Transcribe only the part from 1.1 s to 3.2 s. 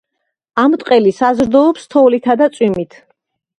საზრდოობს თოვლითა და წვიმით.